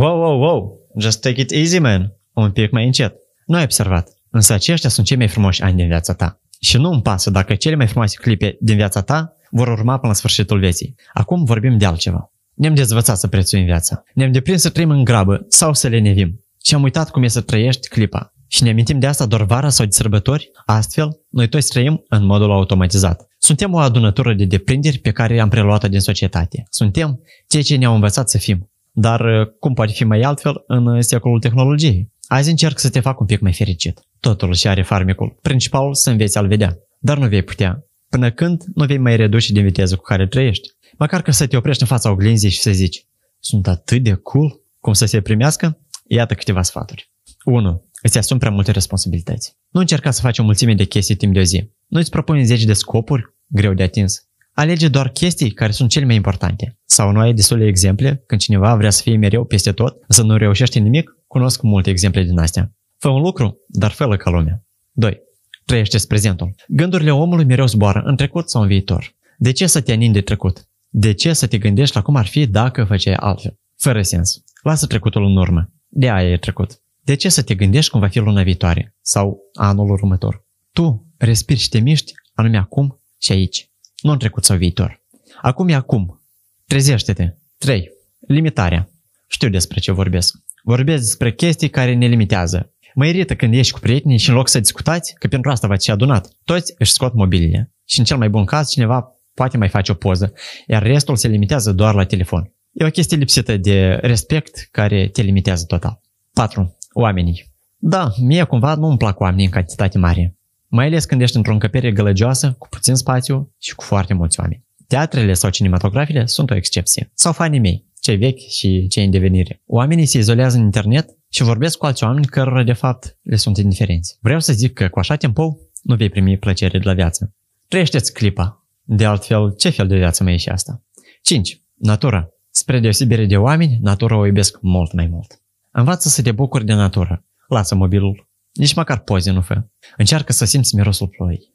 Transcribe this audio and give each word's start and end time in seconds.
Wow, 0.00 0.18
wow, 0.18 0.40
wow, 0.40 0.90
just 0.98 1.20
take 1.20 1.40
it 1.40 1.52
easy, 1.52 1.78
man. 1.78 2.12
Un 2.32 2.50
pic 2.50 2.70
mai 2.70 2.84
încet. 2.84 3.14
Nu 3.46 3.56
ai 3.56 3.62
observat, 3.62 4.08
însă 4.30 4.52
aceștia 4.52 4.88
sunt 4.88 5.06
cei 5.06 5.16
mai 5.16 5.28
frumoși 5.28 5.62
ani 5.62 5.76
din 5.76 5.86
viața 5.86 6.14
ta. 6.14 6.40
Și 6.60 6.76
nu 6.76 6.90
îmi 6.90 7.02
pasă 7.02 7.30
dacă 7.30 7.54
cele 7.54 7.74
mai 7.74 7.86
frumoase 7.86 8.16
clipe 8.20 8.56
din 8.60 8.76
viața 8.76 9.00
ta 9.00 9.36
vor 9.50 9.68
urma 9.68 9.96
până 9.96 10.08
la 10.08 10.14
sfârșitul 10.14 10.58
vieții. 10.58 10.94
Acum 11.12 11.44
vorbim 11.44 11.78
de 11.78 11.84
altceva. 11.84 12.32
Ne-am 12.54 12.74
dezvățat 12.74 13.18
să 13.18 13.28
prețuim 13.28 13.64
viața. 13.64 14.02
Ne-am 14.14 14.32
deprins 14.32 14.60
să 14.60 14.70
trăim 14.70 14.90
în 14.90 15.04
grabă 15.04 15.44
sau 15.48 15.72
să 15.72 15.88
le 15.88 15.98
nevim. 15.98 16.44
Și 16.64 16.74
am 16.74 16.82
uitat 16.82 17.10
cum 17.10 17.22
e 17.22 17.28
să 17.28 17.40
trăiești 17.40 17.88
clipa. 17.88 18.34
Și 18.46 18.62
ne 18.62 18.70
amintim 18.70 18.98
de 18.98 19.06
asta 19.06 19.26
doar 19.26 19.42
vara 19.42 19.68
sau 19.68 19.86
de 19.86 19.92
sărbători? 19.92 20.50
Astfel, 20.64 21.20
noi 21.30 21.48
toți 21.48 21.68
trăim 21.68 22.04
în 22.08 22.24
modul 22.24 22.50
automatizat. 22.50 23.26
Suntem 23.38 23.72
o 23.72 23.78
adunătură 23.78 24.34
de 24.34 24.44
deprinderi 24.44 24.98
pe 24.98 25.10
care 25.10 25.40
am 25.40 25.48
preluat-o 25.48 25.88
din 25.88 26.00
societate. 26.00 26.66
Suntem 26.70 27.20
cei 27.48 27.62
ce 27.62 27.76
ne-au 27.76 27.94
învățat 27.94 28.28
să 28.28 28.38
fim. 28.38 28.70
Dar 28.92 29.20
uh, 29.20 29.48
cum 29.58 29.74
poate 29.74 29.92
fi 29.92 30.04
mai 30.04 30.20
altfel 30.20 30.64
în 30.66 30.86
uh, 30.86 31.02
secolul 31.02 31.40
tehnologiei? 31.40 32.12
Azi 32.26 32.50
încerc 32.50 32.78
să 32.78 32.90
te 32.90 33.00
fac 33.00 33.20
un 33.20 33.26
pic 33.26 33.40
mai 33.40 33.52
fericit. 33.52 34.00
Totul 34.20 34.54
și 34.54 34.68
are 34.68 34.82
farmicul. 34.82 35.38
Principalul 35.42 35.94
să 35.94 36.10
înveți 36.10 36.38
a-l 36.38 36.46
vedea. 36.46 36.78
Dar 36.98 37.18
nu 37.18 37.28
vei 37.28 37.42
putea. 37.42 37.84
Până 38.08 38.30
când 38.30 38.62
nu 38.74 38.84
vei 38.84 38.98
mai 38.98 39.16
reduce 39.16 39.52
din 39.52 39.62
viteză 39.62 39.96
cu 39.96 40.02
care 40.02 40.26
trăiești. 40.26 40.68
Măcar 40.98 41.22
că 41.22 41.30
să 41.30 41.46
te 41.46 41.56
oprești 41.56 41.82
în 41.82 41.88
fața 41.88 42.10
oglinzii 42.10 42.50
și 42.50 42.60
să 42.60 42.70
zici 42.72 43.06
Sunt 43.38 43.66
atât 43.66 44.02
de 44.02 44.14
cool 44.14 44.60
cum 44.80 44.92
să 44.92 45.04
se 45.04 45.20
primească? 45.20 45.78
Iată 46.06 46.34
câteva 46.34 46.62
sfaturi. 46.62 47.10
1. 47.44 47.84
Îți 48.02 48.18
asumi 48.18 48.40
prea 48.40 48.52
multe 48.52 48.70
responsabilități. 48.70 49.56
Nu 49.68 49.80
încerca 49.80 50.10
să 50.10 50.20
faci 50.20 50.38
o 50.38 50.42
mulțime 50.42 50.74
de 50.74 50.84
chestii 50.84 51.14
timp 51.14 51.32
de 51.32 51.38
o 51.38 51.42
zi. 51.42 51.70
Nu 51.86 51.98
îți 51.98 52.10
propune 52.10 52.44
10 52.44 52.66
de 52.66 52.72
scopuri 52.72 53.34
greu 53.46 53.74
de 53.74 53.82
atins. 53.82 54.29
Alege 54.60 54.88
doar 54.88 55.08
chestii 55.08 55.50
care 55.50 55.72
sunt 55.72 55.90
cele 55.90 56.04
mai 56.04 56.14
importante. 56.14 56.78
Sau 56.84 57.10
nu 57.10 57.18
ai 57.18 57.34
destule 57.34 57.66
exemple 57.66 58.22
când 58.26 58.40
cineva 58.40 58.76
vrea 58.76 58.90
să 58.90 59.02
fie 59.02 59.16
mereu 59.16 59.44
peste 59.44 59.72
tot, 59.72 59.96
să 60.08 60.22
nu 60.22 60.36
reușește 60.36 60.78
nimic? 60.78 61.10
Cunosc 61.26 61.62
multe 61.62 61.90
exemple 61.90 62.22
din 62.22 62.38
astea. 62.38 62.72
Fă 62.98 63.08
un 63.08 63.22
lucru, 63.22 63.56
dar 63.66 63.90
fă 63.90 64.16
ca 64.16 64.30
lumea. 64.30 64.64
2. 64.92 65.18
trăiește 65.64 65.98
prezentul. 66.08 66.54
Gândurile 66.68 67.12
omului 67.12 67.44
mereu 67.44 67.66
zboară 67.66 68.02
în 68.04 68.16
trecut 68.16 68.50
sau 68.50 68.62
în 68.62 68.68
viitor. 68.68 69.16
De 69.38 69.52
ce 69.52 69.66
să 69.66 69.80
te 69.80 69.92
anini 69.92 70.12
de 70.12 70.20
trecut? 70.20 70.68
De 70.88 71.12
ce 71.12 71.32
să 71.32 71.46
te 71.46 71.58
gândești 71.58 71.96
la 71.96 72.02
cum 72.02 72.16
ar 72.16 72.26
fi 72.26 72.46
dacă 72.46 72.84
făceai 72.84 73.14
altfel? 73.14 73.58
Fără 73.76 74.02
sens. 74.02 74.42
Lasă 74.62 74.86
trecutul 74.86 75.24
în 75.24 75.36
urmă. 75.36 75.72
De 75.88 76.10
aia 76.10 76.30
e 76.30 76.36
trecut. 76.36 76.82
De 77.00 77.14
ce 77.14 77.28
să 77.28 77.42
te 77.42 77.54
gândești 77.54 77.90
cum 77.90 78.00
va 78.00 78.08
fi 78.08 78.18
luna 78.18 78.42
viitoare 78.42 78.96
sau 79.00 79.38
anul 79.52 79.90
următor? 79.90 80.46
Tu 80.72 81.14
respiri 81.16 81.60
și 81.60 81.68
te 81.68 81.78
miști 81.78 82.12
anume 82.34 82.56
acum 82.56 83.00
și 83.18 83.32
aici, 83.32 83.69
nu 84.00 84.10
în 84.10 84.18
trecut 84.18 84.44
sau 84.44 84.56
viitor. 84.56 85.02
Acum 85.40 85.68
e 85.68 85.74
acum. 85.74 86.22
Trezește-te. 86.66 87.34
3. 87.58 87.88
Limitarea. 88.26 88.90
Știu 89.26 89.48
despre 89.48 89.80
ce 89.80 89.92
vorbesc. 89.92 90.34
Vorbesc 90.62 91.02
despre 91.02 91.32
chestii 91.32 91.70
care 91.70 91.94
ne 91.94 92.06
limitează. 92.06 92.74
Mă 92.94 93.06
irită 93.06 93.36
când 93.36 93.54
ești 93.54 93.72
cu 93.72 93.78
prietenii 93.78 94.18
și 94.18 94.28
în 94.28 94.34
loc 94.34 94.48
să 94.48 94.60
discutați, 94.60 95.14
că 95.18 95.28
pentru 95.28 95.50
asta 95.50 95.66
v-ați 95.66 95.90
adunat, 95.90 96.36
toți 96.44 96.74
își 96.78 96.92
scot 96.92 97.14
mobilele. 97.14 97.72
Și 97.84 97.98
în 97.98 98.04
cel 98.04 98.16
mai 98.16 98.28
bun 98.28 98.44
caz, 98.44 98.70
cineva 98.70 99.20
poate 99.34 99.56
mai 99.56 99.68
face 99.68 99.92
o 99.92 99.94
poză, 99.94 100.32
iar 100.66 100.82
restul 100.82 101.16
se 101.16 101.28
limitează 101.28 101.72
doar 101.72 101.94
la 101.94 102.04
telefon. 102.04 102.54
E 102.72 102.84
o 102.84 102.90
chestie 102.90 103.16
lipsită 103.16 103.56
de 103.56 103.98
respect 104.02 104.68
care 104.70 105.08
te 105.08 105.22
limitează 105.22 105.64
total. 105.64 106.00
4. 106.32 106.76
Oamenii. 106.92 107.52
Da, 107.76 108.12
mie 108.20 108.44
cumva 108.44 108.74
nu 108.74 108.86
îmi 108.86 108.96
plac 108.96 109.20
oamenii 109.20 109.44
în 109.44 109.50
cantitate 109.50 109.98
mare. 109.98 110.38
Mai 110.72 110.86
ales 110.86 111.04
când 111.04 111.20
ești 111.20 111.36
într-o 111.36 111.52
încăpere 111.52 111.92
gălăgioasă, 111.92 112.54
cu 112.58 112.68
puțin 112.68 112.94
spațiu 112.94 113.54
și 113.58 113.74
cu 113.74 113.84
foarte 113.84 114.14
mulți 114.14 114.40
oameni. 114.40 114.64
Teatrele 114.86 115.32
sau 115.32 115.50
cinematografele 115.50 116.26
sunt 116.26 116.50
o 116.50 116.54
excepție. 116.54 117.10
Sau 117.14 117.32
fanii 117.32 117.60
mei, 117.60 117.86
cei 118.00 118.16
vechi 118.16 118.38
și 118.38 118.86
cei 118.86 119.04
în 119.04 119.10
devenire. 119.10 119.62
Oamenii 119.66 120.06
se 120.06 120.18
izolează 120.18 120.56
în 120.56 120.62
internet 120.62 121.08
și 121.28 121.42
vorbesc 121.42 121.78
cu 121.78 121.86
alți 121.86 122.04
oameni 122.04 122.26
cărora 122.26 122.62
de 122.62 122.72
fapt 122.72 123.18
le 123.22 123.36
sunt 123.36 123.56
indiferenți. 123.56 124.18
Vreau 124.20 124.40
să 124.40 124.52
zic 124.52 124.72
că 124.72 124.88
cu 124.88 124.98
așa 124.98 125.16
tempo 125.16 125.56
nu 125.82 125.94
vei 125.94 126.08
primi 126.08 126.38
plăcere 126.38 126.78
de 126.78 126.84
la 126.84 126.94
viață. 126.94 127.34
Trăiește-ți 127.68 128.12
clipa. 128.12 128.64
De 128.82 129.04
altfel, 129.04 129.54
ce 129.56 129.70
fel 129.70 129.86
de 129.86 129.96
viață 129.96 130.22
mai 130.22 130.32
e 130.32 130.36
și 130.36 130.48
asta? 130.48 130.82
5. 131.22 131.62
Natura. 131.74 132.28
Spre 132.50 132.80
deosebire 132.80 133.26
de 133.26 133.36
oameni, 133.36 133.78
natura 133.82 134.16
o 134.16 134.26
iubesc 134.26 134.58
mult 134.60 134.92
mai 134.92 135.06
mult. 135.06 135.42
Învață 135.70 136.08
să 136.08 136.22
te 136.22 136.32
bucuri 136.32 136.64
de 136.64 136.72
natură. 136.72 137.24
Lasă 137.48 137.74
mobilul. 137.74 138.29
Nici 138.52 138.74
măcar 138.74 138.98
poze 138.98 139.30
nu 139.30 139.40
fă. 139.40 139.64
Încearcă 139.96 140.32
să 140.32 140.44
simți 140.44 140.74
mirosul 140.74 141.08
ploii. 141.08 141.52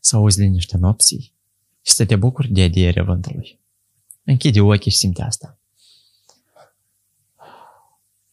Să 0.00 0.16
auzi 0.16 0.40
liniștea 0.40 0.78
nopții 0.78 1.32
și 1.82 1.92
să 1.92 2.04
te 2.04 2.16
bucuri 2.16 2.48
de 2.48 2.62
adierea 2.62 3.02
vântului. 3.02 3.60
Închide 4.24 4.60
ochii 4.60 4.90
și 4.90 4.96
simte 4.96 5.22
asta. 5.22 5.58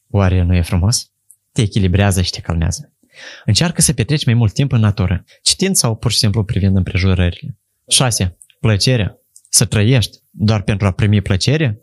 Oare 0.10 0.42
nu 0.42 0.56
e 0.56 0.62
frumos? 0.62 1.12
Te 1.52 1.62
echilibrează 1.62 2.22
și 2.22 2.32
te 2.32 2.42
calmează. 2.42 2.94
Încearcă 3.46 3.82
să 3.82 3.94
petreci 3.94 4.26
mai 4.26 4.34
mult 4.34 4.54
timp 4.54 4.72
în 4.72 4.80
natură, 4.80 5.26
citind 5.42 5.76
sau 5.76 5.96
pur 5.96 6.12
și 6.12 6.18
simplu 6.18 6.44
privind 6.44 6.76
împrejurările. 6.76 7.58
6. 7.88 8.38
Plăcerea. 8.60 9.18
Să 9.50 9.66
trăiești 9.66 10.18
doar 10.30 10.62
pentru 10.62 10.88
a 10.88 10.92
primi 10.92 11.22
plăcere? 11.22 11.80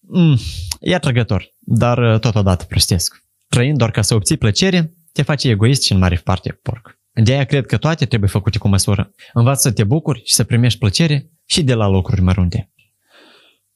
Mm, 0.00 0.38
e 0.80 0.94
atrăgător, 0.94 1.54
dar 1.58 1.98
uh, 1.98 2.20
totodată 2.20 2.64
prostesc. 2.64 3.24
Trăind 3.48 3.78
doar 3.78 3.90
ca 3.90 4.02
să 4.02 4.14
obții 4.14 4.36
plăcere, 4.36 4.92
te 5.14 5.22
face 5.22 5.48
egoist 5.48 5.82
și 5.82 5.92
în 5.92 5.98
mare 5.98 6.16
parte 6.16 6.52
porc. 6.62 6.98
De 7.12 7.32
aia 7.32 7.44
cred 7.44 7.66
că 7.66 7.76
toate 7.76 8.06
trebuie 8.06 8.28
făcute 8.28 8.58
cu 8.58 8.68
măsură. 8.68 9.10
Învață 9.32 9.68
să 9.68 9.74
te 9.74 9.84
bucuri 9.84 10.22
și 10.24 10.34
să 10.34 10.44
primești 10.44 10.78
plăcere 10.78 11.30
și 11.44 11.62
de 11.62 11.74
la 11.74 11.86
lucruri 11.86 12.20
mărunte. 12.20 12.70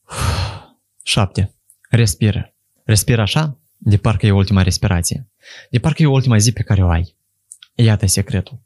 7. 1.03 1.54
Respiră. 1.88 2.54
Respiră 2.84 3.21
așa, 3.21 3.59
de 3.77 3.97
parcă 3.97 4.27
e 4.27 4.31
ultima 4.31 4.62
respirație. 4.62 5.27
De 5.71 5.78
parcă 5.78 6.03
e 6.03 6.06
ultima 6.06 6.37
zi 6.37 6.53
pe 6.53 6.62
care 6.62 6.84
o 6.84 6.88
ai. 6.88 7.15
Iată 7.75 8.06
secretul. 8.06 8.59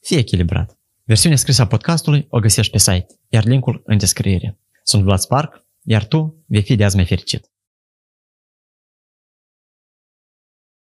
Fii 0.00 0.16
echilibrat. 0.16 0.78
Versiunea 1.04 1.38
scrisă 1.38 1.62
a 1.62 1.66
podcastului 1.66 2.26
o 2.30 2.38
găsești 2.38 2.72
pe 2.72 2.78
site, 2.78 3.06
iar 3.28 3.44
linkul 3.44 3.82
în 3.84 3.98
descriere. 3.98 4.58
Sunt 4.82 5.02
Vlad 5.02 5.18
Spark, 5.18 5.64
iar 5.82 6.04
tu 6.04 6.44
vei 6.46 6.62
fi 6.62 6.76
de 6.76 6.84
azi 6.84 6.96
mai 6.96 7.06
fericit. 7.06 7.50